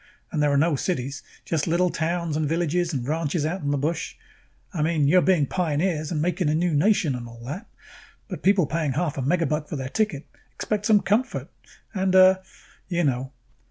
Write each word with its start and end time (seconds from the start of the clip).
And 0.31 0.41
there 0.41 0.51
are 0.51 0.57
no 0.57 0.75
cities, 0.75 1.21
just 1.45 1.67
little 1.67 1.91
towns 1.91 2.35
and 2.35 2.49
villages 2.49 2.91
and 2.91 3.07
ranches 3.07 3.45
out 3.45 3.61
in 3.61 3.69
the 3.69 3.77
bush. 3.77 4.15
I 4.73 4.81
mean 4.81 5.07
you 5.07 5.19
are 5.19 5.21
being 5.21 5.45
pioneers 5.45 6.11
and 6.11 6.19
making 6.19 6.49
a 6.49 6.55
new 6.55 6.73
nation 6.73 7.13
and 7.13 7.27
all 7.27 7.43
that, 7.45 7.67
but 8.27 8.41
people 8.41 8.65
paying 8.65 8.93
half 8.93 9.19
a 9.19 9.21
megabuck 9.21 9.69
for 9.69 9.75
their 9.75 9.89
ticket 9.89 10.25
expect 10.55 10.87
some 10.87 11.01
comfort 11.01 11.49
and, 11.93 12.15
uh, 12.15 12.39
you 12.87 13.03
know." 13.03 13.31